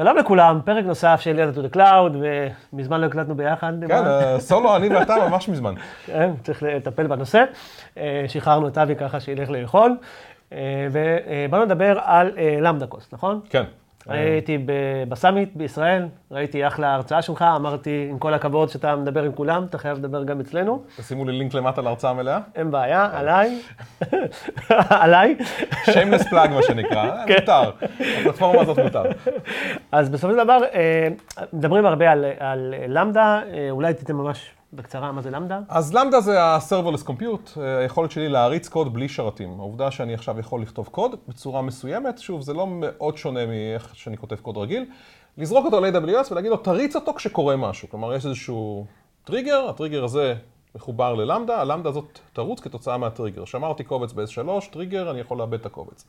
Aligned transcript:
שלום 0.00 0.16
לכולם, 0.16 0.60
פרק 0.64 0.84
נוסף 0.84 1.20
של 1.20 1.38
ילד 1.38 1.54
to 1.54 1.72
the 1.72 1.74
cloud, 1.74 2.16
ומזמן 2.72 3.00
לא 3.00 3.06
הקלטנו 3.06 3.34
ביחד. 3.34 3.72
כן, 3.88 4.06
אה, 4.06 4.40
סולו, 4.40 4.76
אני 4.76 4.88
ואתה 4.88 5.16
ממש 5.28 5.48
מזמן. 5.48 5.74
כן, 6.06 6.30
צריך 6.42 6.62
לטפל 6.62 7.06
בנושא. 7.06 7.44
אה, 7.98 8.24
שחררנו 8.28 8.68
את 8.68 8.78
אבי 8.78 8.96
ככה 8.96 9.20
שילך 9.20 9.50
לאכול, 9.50 9.96
אה, 10.52 10.58
ובאנו 10.92 11.64
לדבר 11.64 11.98
על 12.02 12.30
למדה 12.60 12.86
קוסט, 12.86 13.14
נכון? 13.14 13.40
כן. 13.50 13.64
הייתי 14.08 14.58
בסאמיט 15.08 15.50
בישראל, 15.54 16.06
ראיתי 16.30 16.66
אחלה 16.66 16.94
הרצאה 16.94 17.22
שלך, 17.22 17.44
אמרתי, 17.56 18.06
עם 18.10 18.18
כל 18.18 18.34
הכבוד 18.34 18.68
שאתה 18.68 18.96
מדבר 18.96 19.22
עם 19.22 19.32
כולם, 19.32 19.64
אתה 19.64 19.78
חייב 19.78 19.98
לדבר 19.98 20.24
גם 20.24 20.40
אצלנו. 20.40 20.82
תשימו 20.96 21.24
לי 21.24 21.32
לינק 21.32 21.54
למטה 21.54 21.82
להרצאה 21.82 22.12
מלאה. 22.12 22.38
אין 22.54 22.70
בעיה, 22.70 23.08
עליי. 23.12 23.60
עליי. 25.02 25.36
שיימלס 25.84 26.28
פלאג 26.28 26.50
מה 26.50 26.62
שנקרא, 26.62 27.10
כן. 27.26 27.34
מותר. 27.40 27.70
הפלטפורמה 28.20 28.60
הזאת 28.60 28.78
מותר. 28.78 29.02
אז 29.92 30.10
בסופו 30.10 30.32
של 30.32 30.44
דבר, 30.44 30.58
אה, 30.74 31.08
מדברים 31.52 31.86
הרבה 31.86 32.10
על, 32.10 32.74
למדה, 32.88 33.40
אה, 33.52 33.70
אולי 33.70 33.94
תיתן 33.94 34.12
ממש 34.12 34.50
בקצרה 34.72 35.12
מה 35.12 35.22
זה 35.22 35.30
למדה. 35.30 35.60
אז 35.68 35.94
למדה 35.94 36.20
זה 36.20 36.42
ה-serverless 36.42 37.08
compute, 37.08 37.60
אה, 37.60 37.78
היכולת 37.78 38.10
שלי 38.10 38.28
להריץ 38.28 38.68
קוד 38.68 38.94
בלי 38.94 39.08
שרתים. 39.08 39.60
העובדה 39.60 39.90
שאני 39.90 40.14
עכשיו 40.14 40.38
יכול 40.38 40.62
לכתוב 40.62 40.88
קוד 40.88 41.14
בצורה 41.28 41.62
מסוימת, 41.62 42.18
שוב, 42.18 42.42
זה 42.42 42.54
לא 42.54 42.66
מאוד 42.66 43.16
שונה 43.16 43.46
מאיך 43.46 43.90
שאני 43.94 44.16
כותב 44.16 44.36
קוד 44.36 44.56
רגיל, 44.56 44.84
לזרוק 45.38 45.64
אותו 45.64 45.80
ל-AWS 45.80 46.32
ולהגיד 46.32 46.50
לו, 46.50 46.56
תריץ 46.56 46.96
אותו 46.96 47.14
כשקורה 47.14 47.56
משהו. 47.56 47.88
כלומר, 47.88 48.14
יש 48.14 48.26
איזשהו 48.26 48.86
טריגר, 49.24 49.68
הטריגר 49.68 50.04
הזה 50.04 50.34
מחובר 50.78 51.14
ל 51.14 51.20
Lambda, 51.20 51.60
ה 51.60 51.64
Lambda 51.64 51.88
הזאת 51.88 52.18
תרוץ 52.32 52.60
כתוצאה 52.60 52.98
מהטריגר. 52.98 53.44
שמרתי 53.44 53.84
קובץ 53.84 54.12
ב-S3, 54.12 54.70
טריגר, 54.70 55.10
אני 55.10 55.20
יכול 55.20 55.38
לעבד 55.38 55.60
את 55.60 55.66
הקובץ. 55.66 56.04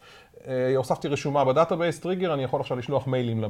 אה, 0.48 0.74
הוספתי 0.76 1.08
רשומה 1.08 1.46
ב 1.46 1.51
database, 1.51 2.00
טריגר, 2.00 2.34
אני 2.34 2.44
יכול 2.44 2.60
עכשיו 2.62 2.78
לשלוח 2.78 3.08
מיילים 3.08 3.44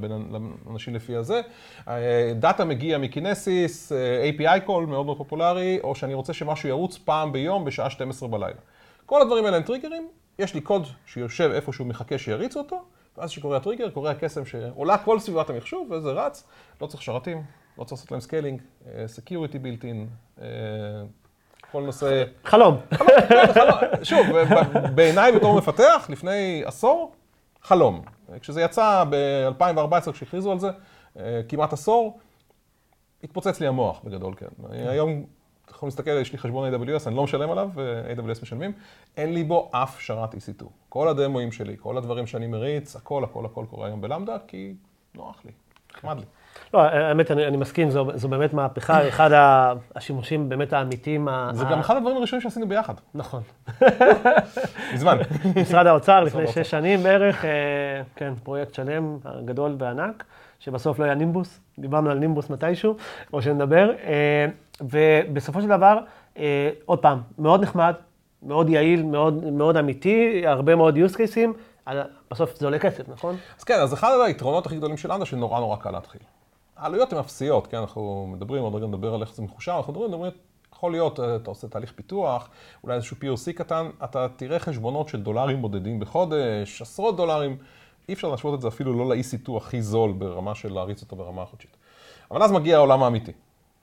לאנשים 0.65 0.95
לפי 0.95 1.15
הזה. 1.15 1.41
אה, 1.87 2.31
דאטה 2.35 2.65
מגיע 2.65 2.97
מ 2.97 3.08
Kinesis, 3.08 3.91
אה, 3.91 4.29
API 4.29 4.67
call 4.67 4.85
מאוד 4.87 5.05
מאוד 5.05 5.17
פופולרי, 5.17 5.79
או 5.83 5.95
שאני 5.95 6.13
רוצה 6.13 6.33
שמשהו 6.33 6.69
ירוץ 6.69 6.97
פעם 6.97 7.31
ביום 7.31 7.65
בשעה 7.65 7.89
12 7.89 8.29
בלילה. 8.29 8.59
כל 9.05 9.21
הדברים 9.21 9.45
האלה 9.45 9.57
הם 9.57 9.63
טריגרים, 9.63 10.07
יש 10.39 10.53
לי 10.53 10.61
קוד 10.61 10.87
שיושב 11.05 11.51
איפשהו 11.53 11.85
מחכה 11.85 12.17
שיריצו 12.17 12.59
אותו, 12.59 12.83
ואז 13.17 13.29
שקורה 13.29 13.57
הטריגר, 13.57 13.89
קורה 13.89 14.11
הקסם 14.11 14.45
שעולה 14.45 14.97
כל 14.97 15.19
סביבת 15.19 15.49
המחשוב 15.49 15.91
וזה 15.91 16.09
רץ, 16.11 16.43
לא 16.81 16.87
צריך 16.87 17.03
שרתים, 17.03 17.43
לא 17.77 17.83
צריך 17.83 17.99
לעשות 17.99 18.11
להם 18.11 18.21
scaling, 18.21 18.61
security 19.05 19.59
built-in, 19.59 20.07
כל 21.71 21.83
נושא... 21.83 22.23
חלום. 22.43 22.77
שוב, 24.03 24.27
בעיניי 24.95 25.31
בתור 25.31 25.57
מפתח, 25.57 26.07
לפני 26.09 26.61
עשור, 26.65 27.13
חלום. 27.61 28.01
כשזה 28.41 28.61
יצא 28.61 29.03
ב-2014, 29.09 30.11
כשהכריזו 30.11 30.51
על 30.51 30.59
זה, 30.59 30.69
אה, 31.19 31.41
כמעט 31.49 31.73
עשור, 31.73 32.19
התפוצץ 33.23 33.59
לי 33.59 33.67
המוח 33.67 34.01
בגדול, 34.03 34.33
כן. 34.37 34.47
היום, 34.71 35.25
אתה 35.69 35.77
יכול 35.77 35.87
להסתכל, 35.87 36.11
יש 36.11 36.31
לי 36.31 36.37
חשבון 36.37 36.73
AWS, 36.73 37.07
אני 37.07 37.15
לא 37.15 37.23
משלם 37.23 37.51
עליו, 37.51 37.69
AWS 38.17 38.41
משלמים, 38.41 38.71
אין 39.17 39.33
לי 39.33 39.43
בו 39.43 39.69
אף 39.71 40.01
שרת 40.01 40.33
EC2. 40.33 40.63
כל 40.89 41.07
הדמואים 41.07 41.51
שלי, 41.51 41.75
כל 41.79 41.97
הדברים 41.97 42.27
שאני 42.27 42.47
מריץ, 42.47 42.95
הכל, 42.95 43.23
הכל, 43.23 43.45
הכל 43.45 43.65
קורה 43.69 43.87
היום 43.87 44.01
ב 44.01 44.06
Lambda, 44.06 44.37
כי 44.47 44.73
נוח 45.15 45.41
לי, 45.45 45.51
נחמד 45.95 46.17
לי. 46.17 46.25
לא, 46.73 46.81
האמת, 46.81 47.31
אני, 47.31 47.47
אני 47.47 47.57
מסכים, 47.57 47.89
זו, 47.89 48.11
זו 48.15 48.27
באמת 48.27 48.53
מהפכה, 48.53 49.07
אחד 49.09 49.29
השימושים 49.95 50.49
באמת 50.49 50.73
האמיתיים. 50.73 51.27
זה 51.53 51.65
גם 51.65 51.79
אחד 51.79 51.95
הדברים 51.95 52.17
הראשונים 52.17 52.41
שעשינו 52.41 52.67
ביחד. 52.67 52.93
נכון. 53.13 53.41
מזמן. 54.93 55.17
משרד 55.55 55.87
האוצר, 55.87 56.23
לפני 56.23 56.47
שש 56.47 56.69
שנים 56.69 57.03
בערך, 57.03 57.45
אה, 57.45 57.49
כן, 58.15 58.33
פרויקט 58.43 58.73
שלם, 58.73 59.17
גדול 59.45 59.75
וענק, 59.79 60.23
שבסוף 60.59 60.99
לא 60.99 61.05
היה 61.05 61.15
נימבוס, 61.15 61.59
דיברנו 61.79 62.09
על 62.09 62.17
נימבוס 62.17 62.49
מתישהו, 62.49 62.95
או 63.33 63.41
שנדבר, 63.41 63.91
אה, 64.03 64.45
ובסופו 64.81 65.61
של 65.61 65.67
דבר, 65.67 65.99
אה, 66.37 66.69
עוד 66.85 66.99
פעם, 66.99 67.21
מאוד 67.37 67.61
נחמד, 67.61 67.93
מאוד 68.43 68.69
יעיל, 68.69 69.03
מאוד, 69.03 69.45
מאוד 69.45 69.77
אמיתי, 69.77 70.47
הרבה 70.47 70.75
מאוד 70.75 70.97
use 70.97 71.15
cases, 71.15 71.91
בסוף 72.31 72.55
זה 72.59 72.65
עולה 72.65 72.79
כסף, 72.79 73.09
נכון? 73.09 73.35
אז 73.57 73.63
כן, 73.63 73.79
אז 73.79 73.93
אחד 73.93 74.17
היתרונות 74.25 74.65
הכי 74.65 74.75
גדולים 74.75 74.97
של 74.97 75.13
לנדה, 75.13 75.25
שנורא 75.25 75.59
נורא 75.59 75.75
קל 75.75 75.91
להתחיל. 75.91 76.21
העלויות 76.77 77.13
הן 77.13 77.19
אפסיות, 77.19 77.67
כן, 77.67 77.77
אנחנו 77.77 78.27
מדברים, 78.33 78.63
עוד 78.63 78.75
רגע 78.75 78.87
נדבר 78.87 79.13
על 79.13 79.21
איך 79.21 79.35
זה 79.35 79.43
מחושב, 79.43 79.71
אנחנו 79.71 79.93
מדברים, 79.93 80.11
מדברים, 80.11 80.31
יכול 80.73 80.91
להיות, 80.91 81.19
אה, 81.19 81.35
אתה 81.35 81.49
עושה 81.49 81.67
תהליך 81.67 81.91
פיתוח, 81.95 82.49
אולי 82.83 82.95
איזשהו 82.95 83.17
POC 83.17 83.53
קטן, 83.53 83.89
אתה 84.03 84.27
תראה 84.35 84.59
חשבונות 84.59 85.09
של 85.09 85.21
דולרים 85.21 85.61
בודדים 85.61 85.99
בחודש, 85.99 86.81
עשרות 86.81 87.17
דולרים, 87.17 87.57
אי 88.09 88.13
אפשר 88.13 88.27
להשוות 88.27 88.53
את 88.53 88.61
זה 88.61 88.67
אפילו 88.67 88.93
לא 88.93 89.15
ל-EC2 89.15 89.57
הכי 89.57 89.81
זול 89.81 90.11
ברמה 90.11 90.55
של 90.55 90.73
להריץ 90.73 91.01
אותו 91.01 91.15
ברמה 91.15 91.41
החודשית. 91.41 91.77
אבל 92.31 92.43
אז 92.43 92.51
מגיע 92.51 92.77
העולם 92.77 93.03
האמיתי. 93.03 93.31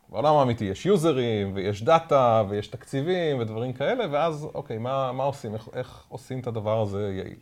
בעולם 0.09 0.35
האמיתי 0.35 0.65
יש 0.65 0.87
יוזרים, 0.87 1.53
ויש 1.55 1.83
דאטה, 1.83 2.43
ויש 2.49 2.69
תקציבים, 2.69 3.39
ודברים 3.39 3.73
כאלה, 3.73 4.05
ואז, 4.11 4.49
אוקיי, 4.55 4.79
מה, 4.79 5.13
מה 5.13 5.25
עושים? 5.25 5.55
איך, 5.55 5.69
איך 5.73 6.05
עושים 6.09 6.41
את 6.41 6.47
הדבר 6.47 6.83
הזה 6.83 7.13
יעיל? 7.13 7.39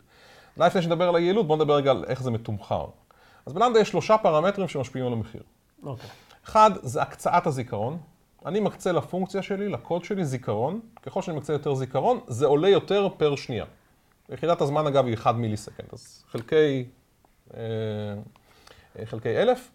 אולי 0.57 0.67
לפני 0.67 0.83
שנדבר 0.83 1.09
על 1.09 1.17
היעילות, 1.17 1.47
בואו 1.47 1.59
נדבר 1.59 1.77
רגע 1.77 1.91
על 1.91 2.05
איך 2.09 2.23
זה 2.23 2.31
מתומחר. 2.31 2.87
אז 3.47 3.53
בלמדה 3.53 3.81
יש 3.81 3.89
שלושה 3.89 4.19
פרמטרים 4.19 4.69
שמשפיעים 4.69 5.07
על 5.07 5.13
המחיר. 5.13 5.43
אוקיי. 5.83 6.11
אחד, 6.45 6.71
זה 6.83 7.03
הקצאת 7.03 7.47
הזיכרון. 7.47 7.99
אני 8.47 8.61
מקצה 8.61 8.93
לפונקציה 8.93 9.43
שלי, 9.43 9.69
לקוד 9.69 10.05
שלי, 10.05 10.25
זיכרון. 10.25 10.81
ככל 11.03 11.23
שאני 11.23 11.37
מקצה 11.37 11.53
יותר 11.53 11.75
זיכרון, 11.75 12.21
זה 12.27 12.47
עולה 12.47 12.69
יותר 12.69 13.09
פר 13.17 13.37
שנייה. 13.37 13.65
יחידת 14.29 14.61
הזמן, 14.61 14.87
אגב, 14.87 15.07
היא 15.07 15.15
1 15.15 15.35
מיליסקנד, 15.35 15.87
אז 15.93 16.25
חלקי, 16.31 16.85
אה, 17.57 17.61
חלקי 19.05 19.37
אלף. 19.37 19.71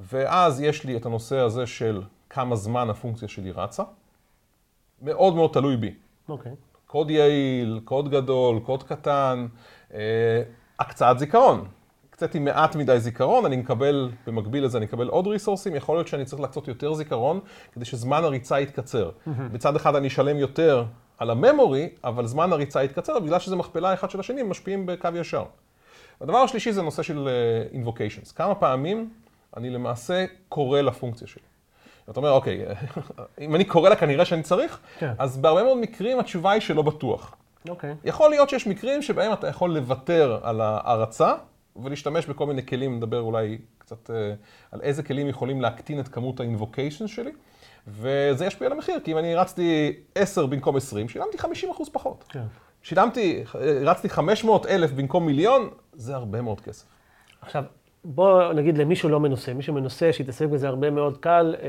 ואז 0.00 0.60
יש 0.60 0.84
לי 0.84 0.96
את 0.96 1.06
הנושא 1.06 1.36
הזה 1.36 1.66
של 1.66 2.02
כמה 2.30 2.56
זמן 2.56 2.90
הפונקציה 2.90 3.28
שלי 3.28 3.50
רצה. 3.50 3.82
מאוד 5.02 5.34
מאוד 5.34 5.50
תלוי 5.52 5.76
בי. 5.76 5.94
אוקיי. 6.28 6.52
קוד 6.86 7.10
יעיל, 7.10 7.80
קוד 7.84 8.10
גדול, 8.10 8.60
קוד 8.60 8.82
קטן, 8.82 9.46
אה, 9.94 10.42
הקצאת 10.78 11.18
זיכרון. 11.18 11.64
הקציתי 12.08 12.38
מעט 12.38 12.76
מדי 12.76 13.00
זיכרון, 13.00 13.44
אני 13.44 13.56
מקבל, 13.56 14.10
במקביל 14.26 14.64
לזה 14.64 14.78
אני 14.78 14.86
אקבל 14.86 15.08
עוד 15.08 15.26
ריסורסים, 15.26 15.76
יכול 15.76 15.96
להיות 15.96 16.08
שאני 16.08 16.24
צריך 16.24 16.42
להקצות 16.42 16.68
יותר 16.68 16.94
זיכרון 16.94 17.40
כדי 17.72 17.84
שזמן 17.84 18.24
הריצה 18.24 18.60
יתקצר. 18.60 19.10
בצד 19.52 19.76
אחד 19.76 19.94
אני 19.94 20.08
אשלם 20.08 20.36
יותר 20.36 20.84
על 21.18 21.30
הממורי, 21.30 21.88
אבל 22.04 22.26
זמן 22.26 22.52
הריצה 22.52 22.84
יתקצר, 22.84 23.20
בגלל 23.20 23.38
שזה 23.38 23.56
מכפלה 23.56 23.94
אחד 23.94 24.10
של 24.10 24.20
השני, 24.20 24.40
הם 24.40 24.50
משפיעים 24.50 24.86
בקו 24.86 25.08
ישר. 25.14 25.44
הדבר 26.20 26.38
השלישי 26.38 26.72
זה 26.72 26.82
נושא 26.82 27.02
של 27.02 27.28
uh, 27.28 27.74
invocations. 27.74 28.34
כמה 28.34 28.54
פעמים 28.54 29.10
אני 29.56 29.70
למעשה 29.70 30.24
קורא 30.48 30.80
לפונקציה 30.80 31.26
שלי. 31.26 31.49
אתה 32.10 32.20
אומר, 32.20 32.32
אוקיי, 32.32 32.64
אם 33.40 33.54
אני 33.54 33.64
קורא 33.64 33.88
לה 33.88 33.96
כנראה 33.96 34.24
שאני 34.24 34.42
צריך, 34.42 34.80
כן. 34.98 35.12
אז 35.18 35.38
בהרבה 35.38 35.62
מאוד 35.62 35.78
מקרים 35.78 36.18
התשובה 36.18 36.50
היא 36.50 36.60
שלא 36.60 36.82
בטוח. 36.82 37.34
אוקיי. 37.68 37.94
יכול 38.04 38.30
להיות 38.30 38.50
שיש 38.50 38.66
מקרים 38.66 39.02
שבהם 39.02 39.32
אתה 39.32 39.48
יכול 39.48 39.70
לוותר 39.70 40.40
על 40.42 40.60
ההרצה 40.60 41.34
ולהשתמש 41.76 42.26
בכל 42.26 42.46
מיני 42.46 42.66
כלים, 42.66 42.96
נדבר 42.96 43.20
אולי 43.20 43.58
קצת 43.78 44.10
אה, 44.10 44.34
על 44.72 44.80
איזה 44.80 45.02
כלים 45.02 45.28
יכולים 45.28 45.60
להקטין 45.60 46.00
את 46.00 46.08
כמות 46.08 46.40
ה-invocations 46.40 47.06
שלי, 47.06 47.32
וזה 47.88 48.46
ישפיע 48.46 48.66
על 48.66 48.72
המחיר, 48.72 49.00
כי 49.04 49.12
אם 49.12 49.18
אני 49.18 49.34
רצתי 49.34 49.92
10 50.14 50.46
במקום 50.46 50.76
20, 50.76 51.08
שילמתי 51.08 51.38
50 51.38 51.70
אחוז 51.70 51.88
פחות. 51.88 52.24
כן. 52.28 52.44
שילמתי, 52.82 53.44
רצתי 53.84 54.08
500 54.08 54.66
אלף 54.66 54.92
במקום 54.92 55.26
מיליון, 55.26 55.68
זה 55.92 56.14
הרבה 56.14 56.42
מאוד 56.42 56.60
כסף. 56.60 56.84
עכשיו, 57.40 57.64
בוא 58.04 58.52
נגיד 58.52 58.78
למישהו 58.78 59.08
לא 59.08 59.20
מנוסה, 59.20 59.54
מישהו 59.54 59.74
מנוסה 59.74 60.12
שהתעסק 60.12 60.46
בזה 60.46 60.68
הרבה 60.68 60.90
מאוד 60.90 61.18
קל, 61.18 61.54
אה, 61.62 61.68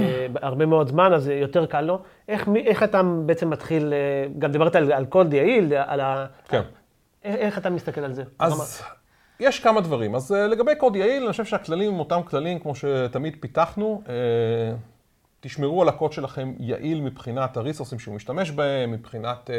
אה, 0.00 0.26
הרבה 0.42 0.66
מאוד 0.66 0.88
זמן, 0.88 1.12
אז 1.12 1.28
יותר 1.28 1.66
קל 1.66 1.80
לו. 1.80 2.02
איך, 2.28 2.48
איך 2.66 2.82
אתה 2.82 3.02
בעצם 3.26 3.50
מתחיל, 3.50 3.92
אה, 3.92 4.26
גם 4.38 4.52
דיברת 4.52 4.76
על, 4.76 4.92
על 4.92 5.04
קוד 5.06 5.32
יעיל, 5.34 5.74
על 5.74 6.00
ה... 6.00 6.26
כן. 6.48 6.62
איך, 7.24 7.36
איך 7.36 7.58
אתה 7.58 7.70
מסתכל 7.70 8.00
על 8.00 8.12
זה? 8.12 8.22
אז 8.38 8.82
יש 9.40 9.60
כמה 9.60 9.80
דברים. 9.80 10.14
אז 10.14 10.30
לגבי 10.30 10.74
קוד 10.74 10.96
יעיל, 10.96 11.22
אני 11.22 11.30
חושב 11.30 11.44
שהכללים 11.44 11.92
הם 11.92 11.98
אותם 11.98 12.20
כללים 12.22 12.58
כמו 12.58 12.74
שתמיד 12.74 13.36
פיתחנו. 13.40 14.02
תשמרו 15.40 15.82
על 15.82 15.88
הקוד 15.88 16.12
שלכם 16.12 16.54
יעיל 16.58 17.00
מבחינת 17.00 17.56
הריסורסים 17.56 17.98
שהוא 17.98 18.14
משתמש 18.14 18.50
בהם, 18.50 18.90
מבחינת 18.90 19.50
אה, 19.50 19.54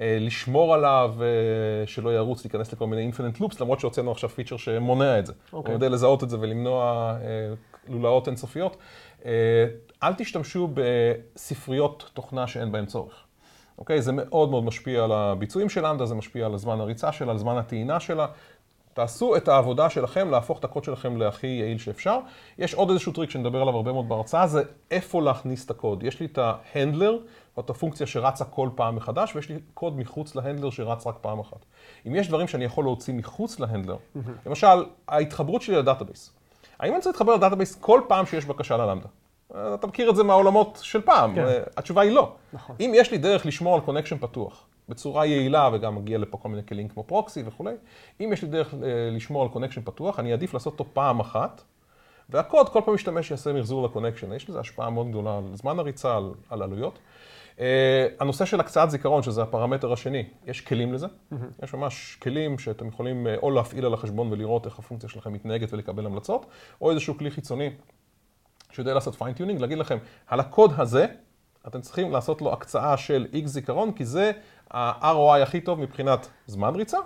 אה, 0.00 0.18
לשמור 0.20 0.74
עליו, 0.74 1.14
אה, 1.20 1.86
שלא 1.86 2.14
ירוץ 2.14 2.44
להיכנס 2.44 2.72
לכל 2.72 2.86
מיני 2.86 3.02
infinite 3.02 3.40
loops, 3.40 3.60
למרות 3.60 3.80
שהוצאנו 3.80 4.10
עכשיו 4.10 4.30
פיצ'ר 4.30 4.56
שמונע 4.56 5.18
את 5.18 5.26
זה. 5.26 5.32
Okay. 5.32 5.56
הוא 5.56 5.70
יודע 5.70 5.88
לזהות 5.88 6.22
את 6.24 6.30
זה 6.30 6.40
ולמנוע 6.40 7.14
אה, 7.22 7.54
לולאות 7.88 8.28
אינסופיות. 8.28 8.76
אה, 9.24 9.30
אל 10.02 10.14
תשתמשו 10.14 10.68
בספריות 10.74 12.10
תוכנה 12.14 12.46
שאין 12.46 12.72
בהן 12.72 12.86
צורך. 12.86 13.24
אוקיי? 13.78 14.02
זה 14.02 14.12
מאוד 14.12 14.50
מאוד 14.50 14.64
משפיע 14.64 15.04
על 15.04 15.12
הביצועים 15.12 15.68
של 15.68 15.86
Lambda, 15.86 16.06
זה 16.06 16.14
משפיע 16.14 16.46
על 16.46 16.54
הזמן 16.54 16.80
הריצה 16.80 17.12
שלה, 17.12 17.32
על 17.32 17.38
זמן 17.38 17.56
הטעינה 17.56 18.00
שלה. 18.00 18.26
תעשו 18.94 19.36
את 19.36 19.48
העבודה 19.48 19.90
שלכם, 19.90 20.30
להפוך 20.30 20.58
את 20.58 20.64
הקוד 20.64 20.84
שלכם 20.84 21.16
להכי 21.16 21.46
יעיל 21.46 21.78
שאפשר. 21.78 22.18
יש 22.58 22.74
עוד 22.74 22.90
איזשהו 22.90 23.12
טריק 23.12 23.30
שנדבר 23.30 23.62
עליו 23.62 23.76
הרבה 23.76 23.92
מאוד 23.92 24.08
בהרצאה, 24.08 24.46
זה 24.46 24.62
איפה 24.90 25.22
להכניס 25.22 25.64
את 25.64 25.70
הקוד. 25.70 26.02
יש 26.02 26.20
לי 26.20 26.26
את 26.26 26.38
ה 26.38 26.47
handler, 26.47 27.18
זאת 27.56 27.70
הפונקציה 27.70 28.06
שרצה 28.06 28.44
כל 28.44 28.68
פעם 28.74 28.96
מחדש, 28.96 29.36
ויש 29.36 29.48
לי 29.48 29.58
קוד 29.74 29.98
מחוץ 29.98 30.36
ל 30.36 30.40
handler 30.40 30.70
שרץ 30.70 31.06
רק 31.06 31.14
פעם 31.20 31.40
אחת. 31.40 31.64
אם 32.06 32.14
יש 32.14 32.28
דברים 32.28 32.48
שאני 32.48 32.64
יכול 32.64 32.84
להוציא 32.84 33.14
מחוץ 33.14 33.60
ל 33.60 33.64
handler, 33.64 33.96
למשל, 34.46 34.84
ההתחברות 35.08 35.62
שלי 35.62 35.76
ל 35.76 35.82
database. 35.82 36.32
האם 36.80 36.92
אני 36.92 37.02
צריך 37.02 37.14
להתחבר 37.14 37.34
ל 37.34 37.38
database 37.38 37.74
כל 37.74 38.00
פעם 38.08 38.26
שיש 38.26 38.44
בקשה 38.44 38.76
ל 38.76 38.80
Lambda? 38.80 39.08
אתה 39.50 39.86
מכיר 39.86 40.10
את 40.10 40.16
זה 40.16 40.22
מהעולמות 40.22 40.78
של 40.82 41.00
פעם, 41.00 41.34
כן. 41.34 41.62
התשובה 41.76 42.02
היא 42.02 42.12
לא. 42.12 42.32
נכון. 42.52 42.76
אם 42.80 42.92
יש 42.94 43.10
לי 43.10 43.18
דרך 43.18 43.46
לשמור 43.46 43.74
על 43.74 43.80
connection 43.80 44.18
פתוח, 44.18 44.66
בצורה 44.88 45.26
יעילה, 45.26 45.70
וגם 45.72 45.94
מגיע 45.94 46.18
לפה 46.18 46.38
כל 46.38 46.48
מיני 46.48 46.66
כלים 46.66 46.88
כמו 46.88 47.02
proxy 47.02 47.42
וכולי, 47.46 47.74
אם 48.20 48.30
יש 48.32 48.42
לי 48.42 48.48
דרך 48.48 48.74
אה, 48.74 48.78
לשמור 49.12 49.42
על 49.42 49.48
connection 49.48 49.80
פתוח, 49.84 50.18
אני 50.18 50.32
אעדיף 50.32 50.54
לעשות 50.54 50.72
אותו 50.72 50.90
פעם 50.92 51.20
אחת, 51.20 51.62
והקוד 52.28 52.68
כל 52.68 52.80
פעם 52.84 52.94
משתמש 52.94 53.28
שיעשה 53.28 53.52
מחזור 53.52 53.84
ל 53.84 53.88
connection. 53.88 54.32
יש 54.32 54.50
לזה 54.50 54.60
השפעה 54.60 54.90
מאוד 54.90 55.08
גדולה 55.08 55.38
על 55.38 55.44
זמן 55.54 55.78
הריצה, 55.78 56.16
על, 56.16 56.30
על 56.50 56.62
עלויות. 56.62 56.98
Uh, 57.56 57.60
הנושא 58.20 58.44
של 58.44 58.60
הקצאת 58.60 58.90
זיכרון, 58.90 59.22
שזה 59.22 59.42
הפרמטר 59.42 59.92
השני, 59.92 60.24
יש 60.46 60.60
כלים 60.60 60.92
לזה. 60.92 61.06
Mm-hmm. 61.06 61.64
יש 61.64 61.74
ממש 61.74 62.18
כלים 62.22 62.58
שאתם 62.58 62.88
יכולים 62.88 63.26
uh, 63.26 63.42
או 63.42 63.50
להפעיל 63.50 63.86
על 63.86 63.94
החשבון 63.94 64.32
ולראות 64.32 64.66
איך 64.66 64.78
הפונקציה 64.78 65.08
שלכם 65.08 65.32
מתנהגת 65.32 65.72
ולקבל 65.72 66.06
המלצות, 66.06 66.46
או 66.80 66.90
איזשהו 66.90 67.18
כלי 67.18 67.30
חיצוני 67.30 67.70
שיודע 68.70 68.94
לעשות 68.94 69.14
fine 69.14 69.31
tuning, 69.31 69.60
להגיד 69.60 69.78
לכם, 69.78 69.98
על 70.26 70.40
הקוד 70.40 70.72
הזה, 70.76 71.06
אתם 71.66 71.80
צריכים 71.80 72.12
לעשות 72.12 72.42
לו 72.42 72.52
הקצאה 72.52 72.96
של 72.96 73.26
X 73.32 73.46
זיכרון, 73.46 73.92
כי 73.92 74.04
זה 74.04 74.32
ה-ROI 74.70 75.42
הכי 75.42 75.60
טוב 75.60 75.80
מבחינת 75.80 76.28
זמן 76.46 76.74
ריצה 76.74 76.98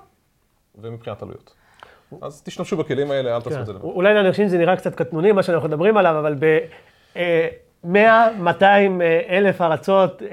ומבחינת 0.74 1.22
עלויות. 1.22 1.54
אז 2.22 2.42
תשתמשו 2.42 2.76
בכלים 2.76 3.10
האלה, 3.10 3.36
אל 3.36 3.40
תעשו 3.40 3.54
כן. 3.54 3.60
את 3.60 3.66
זה 3.66 3.72
לבד. 3.72 3.82
אולי 3.82 4.14
לאנשים 4.14 4.48
זה 4.48 4.58
נראה 4.58 4.76
קצת 4.76 4.94
קטנוני, 4.94 5.32
מה 5.32 5.42
שאנחנו 5.42 5.68
מדברים 5.68 5.96
עליו, 5.96 6.18
אבל 6.18 6.36
ב... 6.38 6.58
100, 7.84 8.28
200 8.38 9.00
אלף 9.28 9.60
הרצות, 9.60 10.22
אה, 10.22 10.28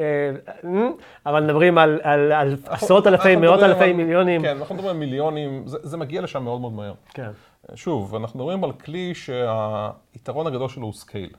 אה, 0.66 0.88
אבל 1.26 1.44
מדברים 1.44 1.78
על, 1.78 2.00
על, 2.04 2.32
על 2.32 2.56
עשרות 2.66 3.08
אלפי, 3.08 3.36
מאות 3.36 3.64
אלפי 3.64 3.94
מיליונים. 3.94 4.42
כן, 4.42 4.58
אנחנו 4.58 4.76
מדברים 4.76 4.92
על 4.92 5.00
מיליונים, 5.00 5.68
זה, 5.68 5.78
זה 5.84 5.98
מגיע 5.98 6.22
לשם 6.22 6.44
מאוד 6.44 6.62
מאוד 6.62 6.74
מהר. 6.74 6.94
כן. 7.14 7.32
שוב, 7.76 8.16
אנחנו 8.16 8.40
מדברים 8.40 8.64
על 8.64 8.72
כלי 8.72 9.14
שהיתרון 9.16 10.48
הגדול 10.48 10.70
שלו 10.70 10.86
הוא 10.86 10.94
scale. 10.94 11.30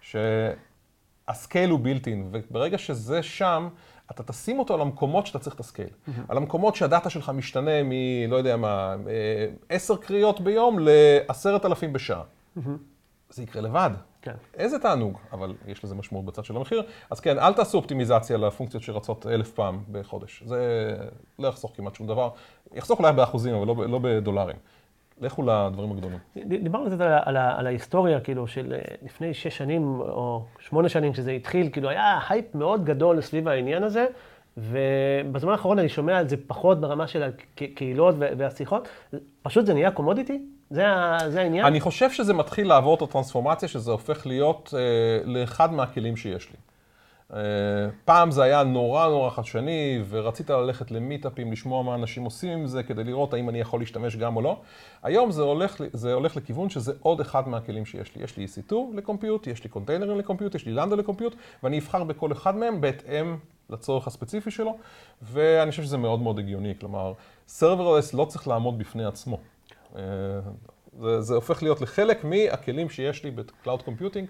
שה 0.00 0.64
scale 0.64 1.70
הוא 1.70 1.80
built-in, 1.80 2.28
וברגע 2.32 2.78
שזה 2.78 3.22
שם, 3.22 3.68
אתה 4.10 4.22
תשים 4.22 4.58
אותו 4.58 4.74
על 4.74 4.80
המקומות 4.80 5.26
שאתה 5.26 5.38
צריך 5.38 5.54
את 5.54 5.60
ה 5.60 5.64
scale. 5.64 5.88
Mm-hmm. 5.88 6.10
על 6.28 6.36
המקומות 6.36 6.76
שהדאטה 6.76 7.10
שלך 7.10 7.30
משתנה 7.34 7.82
מ, 7.82 7.90
לא 8.28 8.36
יודע 8.36 8.56
מה, 8.56 8.96
אה, 9.08 9.46
עשר 9.68 9.96
קריאות 9.96 10.40
ביום 10.40 10.78
לעשרת 10.80 11.66
אלפים 11.66 11.92
בשעה. 11.92 12.22
Mm-hmm. 12.22 12.60
זה 13.30 13.42
יקרה 13.42 13.62
לבד. 13.62 13.90
כן. 14.22 14.34
איזה 14.54 14.78
תענוג, 14.78 15.18
אבל 15.32 15.54
יש 15.66 15.84
לזה 15.84 15.94
משמעות 15.94 16.24
בצד 16.24 16.44
של 16.44 16.56
המחיר. 16.56 16.82
אז 17.10 17.20
כן, 17.20 17.38
אל 17.38 17.52
תעשו 17.52 17.78
אופטימיזציה 17.78 18.36
לפונקציות 18.36 18.82
שרצות 18.82 19.26
אלף 19.26 19.52
פעם 19.52 19.82
בחודש. 19.90 20.42
זה 20.46 20.92
לא 21.38 21.48
יחסוך 21.48 21.72
כמעט 21.76 21.94
שום 21.94 22.06
דבר. 22.06 22.28
יחסוך 22.74 22.98
אולי 22.98 23.12
באחוזים, 23.12 23.54
אבל 23.54 23.66
לא, 23.66 23.74
לא 23.88 23.98
בדולרים. 24.02 24.56
לכו 25.20 25.42
לדברים 25.42 25.92
הגדולים. 25.92 26.18
דיברנו 26.36 26.86
קצת 26.86 27.00
על, 27.00 27.12
על, 27.24 27.36
על 27.36 27.66
ההיסטוריה, 27.66 28.20
כאילו, 28.20 28.46
של 28.46 28.72
אה, 28.72 28.94
לפני 29.02 29.34
שש 29.34 29.56
שנים 29.56 30.00
או 30.00 30.44
שמונה 30.58 30.88
שנים, 30.88 31.12
כשזה 31.12 31.30
התחיל, 31.30 31.68
כאילו, 31.72 31.88
היה 31.88 32.18
הייפ 32.28 32.54
מאוד 32.54 32.84
גדול 32.84 33.20
סביב 33.20 33.48
העניין 33.48 33.82
הזה, 33.82 34.06
ובזמן 34.56 35.52
האחרון 35.52 35.78
אני 35.78 35.88
שומע 35.88 36.18
על 36.18 36.28
זה 36.28 36.36
פחות 36.46 36.80
ברמה 36.80 37.06
של 37.06 37.22
הקהילות 37.22 38.14
והשיחות. 38.18 38.88
פשוט 39.42 39.66
זה 39.66 39.74
נהיה 39.74 39.90
קומודיטי? 39.90 40.42
זה, 40.70 40.84
זה 41.28 41.40
העניין? 41.40 41.66
אני 41.66 41.80
חושב 41.80 42.10
שזה 42.10 42.34
מתחיל 42.34 42.68
לעבור 42.68 42.94
את 42.94 43.02
הטרנספורמציה, 43.02 43.68
שזה 43.68 43.90
הופך 43.90 44.26
להיות 44.26 44.74
אה, 44.76 45.24
לאחד 45.24 45.72
מהכלים 45.72 46.16
שיש 46.16 46.50
לי. 46.50 46.56
אה, 47.34 47.38
פעם 48.04 48.30
זה 48.30 48.42
היה 48.42 48.64
נורא 48.64 49.08
נורא 49.08 49.30
חדשני, 49.30 50.02
ורצית 50.08 50.50
ללכת 50.50 50.90
למיטאפים, 50.90 51.52
לשמוע 51.52 51.82
מה 51.82 51.94
אנשים 51.94 52.24
עושים 52.24 52.58
עם 52.58 52.66
זה, 52.66 52.82
כדי 52.82 53.04
לראות 53.04 53.34
האם 53.34 53.48
אני 53.48 53.60
יכול 53.60 53.80
להשתמש 53.80 54.16
גם 54.16 54.36
או 54.36 54.42
לא. 54.42 54.60
היום 55.02 55.30
זה 55.30 55.42
הולך, 55.42 55.80
זה 55.92 56.12
הולך 56.12 56.36
לכיוון 56.36 56.70
שזה 56.70 56.92
עוד 57.00 57.20
אחד 57.20 57.48
מהכלים 57.48 57.86
שיש 57.86 58.16
לי. 58.16 58.22
יש 58.22 58.36
לי 58.36 58.44
EC2 58.44 58.74
לקומפיוט, 58.94 59.46
יש 59.46 59.64
לי 59.64 59.70
קונטיינרים 59.70 60.18
לקומפיוט, 60.18 60.54
יש 60.54 60.66
לי 60.66 60.72
לנדה 60.72 60.96
לקומפיוט, 60.96 61.34
ואני 61.62 61.78
אבחר 61.78 62.04
בכל 62.04 62.32
אחד 62.32 62.56
מהם 62.56 62.80
בהתאם 62.80 63.36
לצורך 63.70 64.06
הספציפי 64.06 64.50
שלו, 64.50 64.78
ואני 65.22 65.70
חושב 65.70 65.82
שזה 65.82 65.96
מאוד 65.96 66.20
מאוד 66.20 66.38
הגיוני. 66.38 66.74
כלומר, 66.80 67.12
Serverless 67.48 68.14
לא 68.14 68.24
צריך 68.24 68.48
לעמוד 68.48 68.78
בפני 68.78 69.04
עצמו. 69.04 69.38
אה, 69.96 70.02
זה, 71.00 71.20
זה 71.20 71.34
הופך 71.34 71.62
להיות 71.62 71.80
לחלק 71.80 72.24
מהכלים 72.24 72.90
שיש 72.90 73.24
לי 73.24 73.30
ב-Cloud 73.30 73.80
Computing. 73.86 74.26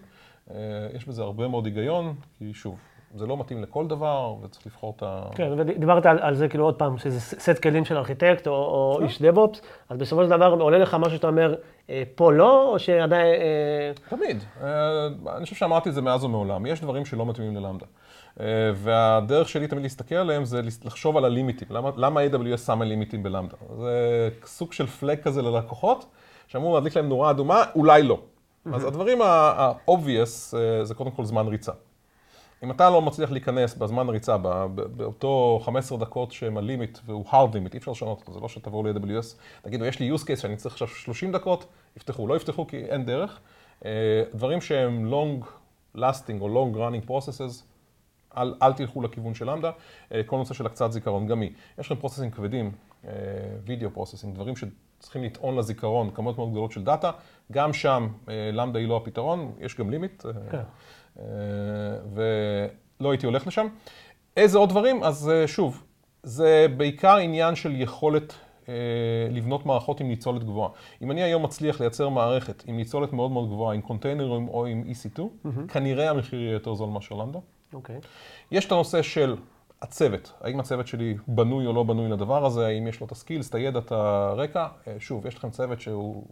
אה, 0.50 0.56
יש 0.94 1.08
בזה 1.08 1.22
הרבה 1.22 1.48
מאוד 1.48 1.64
היגיון, 1.64 2.14
כי 2.38 2.54
שוב, 2.54 2.76
זה 3.14 3.26
לא 3.26 3.36
מתאים 3.36 3.62
לכל 3.62 3.86
דבר, 3.86 4.34
וצריך 4.42 4.66
לבחור 4.66 4.92
את 4.96 5.02
ה... 5.02 5.22
כן, 5.34 5.52
ודיברת 5.56 6.06
על, 6.06 6.18
על 6.18 6.34
זה 6.34 6.48
כאילו 6.48 6.64
עוד 6.64 6.74
פעם, 6.74 6.98
שזה 6.98 7.20
סט 7.20 7.58
כלים 7.62 7.84
של 7.84 7.96
ארכיטקט 7.96 8.46
או, 8.46 8.52
או. 8.52 9.00
איש 9.02 9.22
דב-אופס, 9.22 9.60
אז 9.88 9.98
בסופו 9.98 10.24
של 10.24 10.30
דבר 10.30 10.56
עולה 10.60 10.78
לך 10.78 10.96
משהו 11.00 11.16
שאתה 11.16 11.28
אומר, 11.28 11.54
אה, 11.90 12.02
פה 12.14 12.32
לא, 12.32 12.72
או 12.72 12.78
שעדיין... 12.78 13.34
אה... 13.40 14.16
תמיד. 14.16 14.44
אה, 14.62 15.06
אני 15.36 15.44
חושב 15.44 15.56
שאמרתי 15.56 15.88
את 15.88 15.94
זה 15.94 16.02
מאז 16.02 16.24
ומעולם. 16.24 16.66
יש 16.66 16.80
דברים 16.80 17.04
שלא 17.04 17.26
מתאימים 17.26 17.56
ללמדה. 17.56 17.86
אה, 18.40 18.46
והדרך 18.74 19.48
שלי 19.48 19.68
תמיד 19.68 19.82
להסתכל 19.82 20.14
עליהם 20.14 20.44
זה 20.44 20.60
לחשוב 20.84 21.16
על 21.16 21.24
הלימיטים. 21.24 21.68
למה, 21.70 21.90
למה 21.96 22.20
AWS 22.20 22.56
שמה 22.56 22.84
לימיטים 22.84 23.22
בלמדה? 23.22 23.56
זה 23.78 24.28
סוג 24.44 24.72
של 24.72 24.86
פלג 24.86 25.20
כזה 25.22 25.42
ללקוחות, 25.42 26.06
שאמור 26.46 26.74
להדליק 26.74 26.96
להם 26.96 27.08
נורה 27.08 27.30
אדומה, 27.30 27.64
אולי 27.74 28.02
לא. 28.02 28.18
אז 28.74 28.84
הדברים 28.84 29.22
ה-obvious 29.22 30.56
אה, 30.56 30.84
זה 30.84 30.94
קודם 30.94 31.10
כל 31.10 31.24
זמן 31.24 31.46
ריצה. 31.46 31.72
אם 32.62 32.70
אתה 32.70 32.90
לא 32.90 33.02
מצליח 33.02 33.30
להיכנס 33.30 33.74
בזמן 33.74 34.08
ריצה, 34.08 34.36
באותו 34.74 35.60
15 35.64 35.98
דקות 35.98 36.32
שהם 36.32 36.56
הלימיט, 36.56 36.98
והוא 37.06 37.24
hard 37.26 37.52
limit, 37.52 37.72
אי 37.72 37.78
אפשר 37.78 37.90
לשנות 37.90 38.20
אותו, 38.20 38.32
זה 38.32 38.40
לא 38.40 38.48
שתבואו 38.48 38.82
ל-AWS, 38.82 39.36
תגידו, 39.62 39.84
יש 39.84 40.00
לי 40.00 40.14
use 40.14 40.20
case 40.20 40.40
שאני 40.40 40.56
צריך 40.56 40.74
עכשיו 40.74 40.88
30 40.88 41.32
דקות, 41.32 41.66
יפתחו, 41.96 42.26
לא 42.26 42.36
יפתחו 42.36 42.66
כי 42.66 42.76
אין 42.76 43.04
דרך. 43.04 43.40
אה, 43.84 43.90
דברים 44.34 44.60
שהם 44.60 45.12
long 45.12 45.44
lasting 45.96 46.40
או 46.40 46.72
long 46.72 46.76
running 46.76 47.10
processes, 47.10 47.62
אל, 48.36 48.54
אל 48.62 48.72
תלכו 48.72 49.02
לכיוון 49.02 49.34
של 49.34 49.50
Lambda. 49.50 49.70
אה, 50.12 50.22
כל 50.26 50.36
נושא 50.36 50.54
של 50.54 50.66
הקצאת 50.66 50.92
זיכרון, 50.92 51.26
גם 51.26 51.40
היא. 51.40 51.50
יש 51.78 51.86
לכם 51.86 52.00
processing 52.00 52.34
כבדים, 52.34 52.72
וידאו 53.64 53.90
processing, 53.90 54.34
דברים 54.34 54.56
שצריכים 54.98 55.24
לטעון 55.24 55.56
לזיכרון, 55.58 56.10
כמות 56.10 56.38
מאוד 56.38 56.50
גדולות 56.50 56.72
של 56.72 56.84
דאטה. 56.84 57.10
גם 57.52 57.72
שם 57.72 58.08
Lambda 58.52 58.78
היא 58.78 58.88
לא 58.88 58.96
הפתרון, 58.96 59.52
יש 59.60 59.76
גם 59.76 59.90
limit. 59.90 60.26
כן. 60.50 60.62
ולא 62.14 63.10
הייתי 63.10 63.26
הולך 63.26 63.46
לשם. 63.46 63.66
איזה 64.36 64.58
עוד 64.58 64.68
דברים? 64.68 65.02
אז 65.02 65.30
אה, 65.30 65.46
שוב, 65.46 65.82
זה 66.22 66.66
בעיקר 66.76 67.16
עניין 67.16 67.54
של 67.54 67.80
יכולת 67.80 68.34
אה, 68.68 68.74
לבנות 69.30 69.66
מערכות 69.66 70.00
עם 70.00 70.08
ניצולת 70.08 70.44
גבוהה. 70.44 70.70
אם 71.02 71.10
אני 71.10 71.22
היום 71.22 71.42
מצליח 71.42 71.80
לייצר 71.80 72.08
מערכת 72.08 72.62
עם 72.66 72.76
ניצולת 72.76 73.12
מאוד 73.12 73.30
מאוד 73.30 73.48
גבוהה, 73.48 73.74
עם 73.74 73.80
קונטיינרים 73.80 74.48
או 74.48 74.66
עם 74.66 74.84
EC2, 74.90 75.18
mm-hmm. 75.18 75.72
כנראה 75.72 76.10
המחיר 76.10 76.40
יהיה 76.40 76.52
יותר 76.52 76.74
זול 76.74 76.88
מאשר 76.88 77.14
Lambda. 77.14 77.38
אוקיי. 77.72 77.96
Okay. 77.96 78.06
יש 78.50 78.64
את 78.66 78.72
הנושא 78.72 79.02
של 79.02 79.36
הצוות, 79.86 80.32
האם 80.40 80.60
הצוות 80.60 80.86
שלי 80.86 81.16
בנוי 81.28 81.66
או 81.66 81.72
לא 81.72 81.82
בנוי 81.82 82.08
לדבר 82.08 82.46
הזה, 82.46 82.66
האם 82.66 82.86
יש 82.86 83.00
לו 83.00 83.06
את 83.06 83.12
ה 83.12 83.17
skills, 83.17 83.48
את 83.48 83.54
הידע, 83.54 83.78
את 83.78 83.92
הרקע. 83.92 84.66
אה, 84.88 84.94
שוב, 84.98 85.26
יש 85.26 85.34
לכם 85.34 85.50
צוות 85.50 85.80
שהוא 85.80 86.24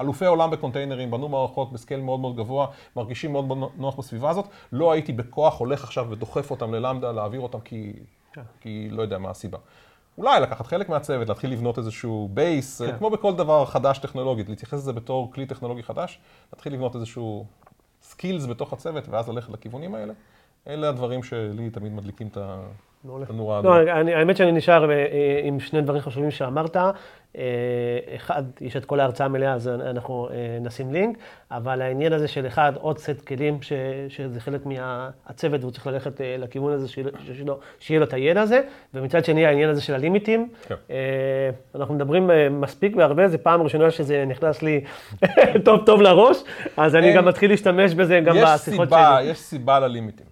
אלופי 0.00 0.26
עולם 0.26 0.50
בקונטיינרים, 0.50 1.10
בנו 1.10 1.28
מערכות 1.28 1.72
ב 1.72 1.77
scale 1.77 2.00
מאוד 2.00 2.20
מאוד 2.20 2.36
גבוה, 2.36 2.66
מרגישים 2.96 3.32
מאוד 3.32 3.44
מאוד 3.44 3.70
נוח 3.76 3.96
בסביבה 3.98 4.30
הזאת. 4.30 4.46
לא 4.72 4.92
הייתי 4.92 5.12
בכוח 5.12 5.58
הולך 5.58 5.84
עכשיו 5.84 6.06
ודוחף 6.10 6.50
אותם 6.50 6.74
ל 6.74 6.79
Lambda, 6.79 7.12
להעביר 7.12 7.40
אותם 7.40 7.60
כי, 7.60 7.92
כן. 8.32 8.42
כי 8.60 8.88
לא 8.90 9.02
יודע 9.02 9.18
מה 9.18 9.30
הסיבה. 9.30 9.58
אולי 10.18 10.40
לקחת 10.40 10.66
חלק 10.66 10.88
מהצוות, 10.88 11.28
להתחיל 11.28 11.52
לבנות 11.52 11.78
איזשהו 11.78 12.28
base, 12.34 12.82
כן. 12.82 12.98
כמו 12.98 13.10
בכל 13.10 13.36
דבר 13.36 13.64
חדש 13.64 13.98
טכנולוגית, 13.98 14.48
להתייחס 14.48 14.74
לזה 14.74 14.92
בתור 14.92 15.32
כלי 15.32 15.46
טכנולוגי 15.46 15.82
חדש, 15.82 16.20
להתחיל 16.52 16.72
לבנות 16.72 16.94
איזשהו 16.94 17.46
skills 18.02 18.46
בתוך 18.46 18.72
הצוות, 18.72 19.08
ואז 19.08 19.28
ללכת 19.28 19.52
לכיוונים 19.52 19.94
האלה. 19.94 20.12
אלה 20.68 20.88
הדברים 20.88 21.22
שלי 21.22 21.70
תמיד 21.70 21.92
מדליקים 21.92 22.26
את 22.26 22.36
ה... 22.36 22.56
הנורה 23.28 23.60
לא, 23.62 23.74
האדומה. 23.74 24.00
אני- 24.00 24.14
האמת 24.14 24.36
שאני 24.36 24.52
נשאר 24.52 24.90
אה, 24.90 24.96
אה, 24.96 25.06
עם 25.44 25.60
שני 25.60 25.80
דברים 25.80 26.00
חשובים 26.02 26.30
שאמרת. 26.30 26.76
אה, 26.76 27.42
אחד, 28.16 28.42
יש 28.60 28.76
את 28.76 28.84
כל 28.84 29.00
ההרצאה 29.00 29.24
המלאה, 29.26 29.52
אז 29.52 29.68
אנחנו 29.68 30.28
נשים 30.60 30.92
לינק, 30.92 31.18
אבל 31.50 31.82
העניין 31.82 32.12
הזה 32.12 32.28
של 32.28 32.46
אחד, 32.46 32.72
עוד 32.80 32.98
סט 32.98 33.20
כלים, 33.20 33.62
ש, 33.62 33.72
שזה 34.08 34.40
חלק 34.40 34.60
מהצוות, 34.66 35.60
והוא 35.60 35.72
צריך 35.72 35.86
ללכת 35.86 36.12
לכיוון 36.38 36.72
הזה, 36.72 36.88
שיהיה 36.88 37.06
לו- 37.06 37.18
שיהיה 37.24 37.44
לו- 37.44 37.58
שיהיה 37.80 38.00
לו 38.00 38.06
את 38.06 38.12
הידע 38.12 38.40
הזה, 38.40 38.60
ומצד 38.94 39.24
שני 39.24 39.46
העניין 39.46 39.68
הזה 39.70 39.80
של 39.82 39.94
הלימיטים. 39.94 40.48
כן. 40.68 40.74
אנחנו 41.74 41.94
מדברים 41.94 42.30
מספיק 42.50 42.96
והרבה, 42.96 43.28
זו 43.28 43.38
פעם 43.42 43.62
ראשונה 43.62 43.90
שזה 43.90 44.24
נכנס 44.28 44.62
לי 44.62 44.80
טוב 45.64 45.80
טוב 45.86 46.00
לראש, 46.02 46.36
אז 46.76 46.96
אני 46.96 47.06
אין- 47.06 47.16
גם 47.16 47.24
מתחיל 47.24 47.50
להשתמש 47.50 47.94
בזה 47.94 48.20
גם 48.20 48.36
בשיחות 48.44 48.88
שלי. 48.90 49.22
יש 49.22 49.38
סיבה 49.38 49.80
ללימיטים. 49.80 50.29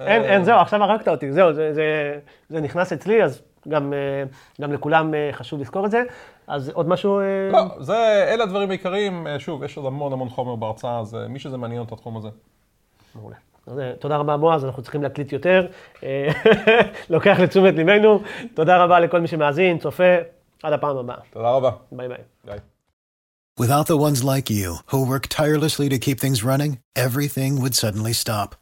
אין, 0.00 0.22
אין, 0.22 0.44
זהו, 0.44 0.58
עכשיו 0.58 0.82
הרגת 0.82 1.08
אותי, 1.08 1.32
זהו, 1.32 1.52
זה, 1.52 1.74
זה, 1.74 2.18
זה 2.48 2.60
נכנס 2.60 2.92
אצלי, 2.92 3.24
אז 3.24 3.42
גם, 3.68 3.92
אה, 3.92 4.24
גם 4.60 4.72
לכולם 4.72 5.14
אה, 5.14 5.30
חשוב 5.32 5.60
לזכור 5.60 5.86
את 5.86 5.90
זה. 5.90 6.02
אז 6.46 6.68
עוד 6.68 6.88
משהו? 6.88 7.20
אה, 7.20 7.24
לא, 7.52 7.60
זה, 7.80 8.26
אלה 8.28 8.44
הדברים 8.44 8.70
העיקריים. 8.70 9.26
שוב, 9.38 9.64
יש 9.64 9.76
עוד 9.76 9.86
המון 9.86 10.12
המון 10.12 10.28
חומר 10.28 10.56
בהרצאה, 10.56 11.00
אז 11.00 11.16
מי 11.28 11.38
שזה 11.38 11.56
מעניין 11.56 11.80
אותו 11.80 11.94
התחום 11.94 12.16
הזה. 12.16 12.28
מעולה. 13.14 13.36
אז, 13.66 13.80
תודה 13.98 14.16
רבה, 14.16 14.36
בועז, 14.36 14.64
אנחנו 14.64 14.82
צריכים 14.82 15.02
להקליט 15.02 15.32
יותר. 15.32 15.66
לוקח 17.10 17.36
לתשומת 17.40 17.74
ליבנו. 17.74 18.20
תודה 18.54 18.84
רבה 18.84 19.00
לכל 19.00 19.20
מי 19.20 19.26
שמאזין, 19.28 19.78
צופה, 19.78 20.16
עד 20.62 20.72
הפעם 20.72 20.96
הבאה. 20.96 21.16
תודה 21.30 21.50
רבה. 21.50 21.70
ביי 21.92 22.08
ביי. 22.08 22.18
ביי. 22.44 22.58
Without 23.60 23.86
the 23.86 23.98
ones 23.98 24.24
like 24.24 24.48
you, 24.48 24.78
who 24.90 25.06
work 25.06 25.26
tirelessly 25.28 25.88
to 25.90 25.98
keep 25.98 26.18
things 26.18 26.42
running, 26.42 26.78
everything 26.96 27.60
would 27.60 27.74
suddenly 27.74 28.14
stop. 28.14 28.61